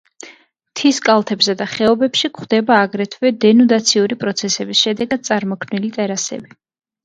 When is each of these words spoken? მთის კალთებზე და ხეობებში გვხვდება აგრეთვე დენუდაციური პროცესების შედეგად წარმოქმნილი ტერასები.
მთის 0.69 0.99
კალთებზე 1.07 1.55
და 1.59 1.67
ხეობებში 1.73 2.31
გვხვდება 2.39 2.79
აგრეთვე 2.87 3.33
დენუდაციური 3.47 4.21
პროცესების 4.27 4.83
შედეგად 4.89 5.27
წარმოქმნილი 5.33 5.97
ტერასები. 6.03 6.61